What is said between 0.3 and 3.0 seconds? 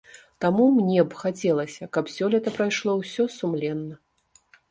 Таму мне б хацелася, каб сёлета прайшло